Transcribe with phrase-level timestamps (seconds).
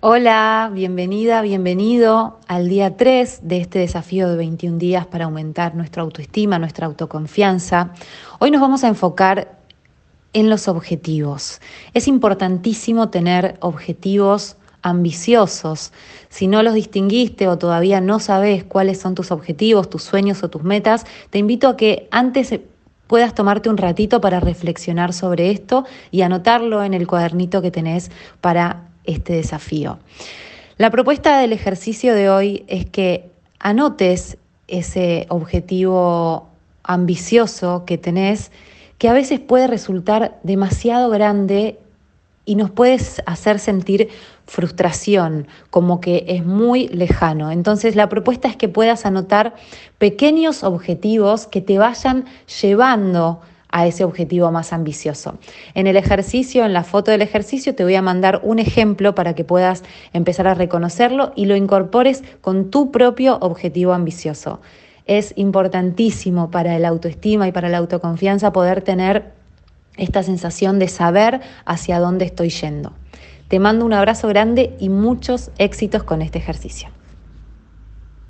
[0.00, 6.02] Hola, bienvenida, bienvenido al día 3 de este desafío de 21 días para aumentar nuestra
[6.02, 7.94] autoestima, nuestra autoconfianza.
[8.38, 9.58] Hoy nos vamos a enfocar
[10.34, 11.62] en los objetivos.
[11.94, 15.94] Es importantísimo tener objetivos ambiciosos.
[16.28, 20.50] Si no los distinguiste o todavía no sabes cuáles son tus objetivos, tus sueños o
[20.50, 22.60] tus metas, te invito a que antes
[23.06, 28.10] puedas tomarte un ratito para reflexionar sobre esto y anotarlo en el cuadernito que tenés
[28.42, 29.98] para este desafío.
[30.78, 34.36] La propuesta del ejercicio de hoy es que anotes
[34.68, 36.48] ese objetivo
[36.82, 38.52] ambicioso que tenés,
[38.98, 41.78] que a veces puede resultar demasiado grande
[42.44, 44.08] y nos puedes hacer sentir
[44.46, 47.50] frustración, como que es muy lejano.
[47.50, 49.54] Entonces la propuesta es que puedas anotar
[49.98, 52.24] pequeños objetivos que te vayan
[52.60, 53.40] llevando
[53.76, 55.34] a ese objetivo más ambicioso.
[55.74, 59.34] En el ejercicio, en la foto del ejercicio, te voy a mandar un ejemplo para
[59.34, 59.82] que puedas
[60.14, 64.62] empezar a reconocerlo y lo incorpores con tu propio objetivo ambicioso.
[65.04, 69.34] Es importantísimo para el autoestima y para la autoconfianza poder tener
[69.98, 72.94] esta sensación de saber hacia dónde estoy yendo.
[73.48, 76.95] Te mando un abrazo grande y muchos éxitos con este ejercicio.